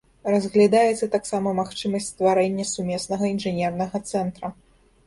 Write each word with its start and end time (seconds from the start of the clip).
Разглядаецца 0.35 1.09
таксама 1.17 1.53
магчымасць 1.61 2.09
стварэння 2.15 2.65
сумеснага 2.73 3.25
інжынернага 3.35 4.07
цэнтра. 4.11 4.55